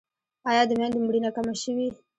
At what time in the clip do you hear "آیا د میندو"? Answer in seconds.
0.49-0.99